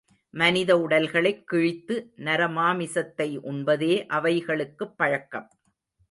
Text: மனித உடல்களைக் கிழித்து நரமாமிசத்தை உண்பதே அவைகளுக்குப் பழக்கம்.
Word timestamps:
மனித 0.29 0.77
உடல்களைக் 0.77 1.43
கிழித்து 1.43 2.13
நரமாமிசத்தை 2.17 3.37
உண்பதே 3.37 4.05
அவைகளுக்குப் 4.07 4.97
பழக்கம். 4.97 5.49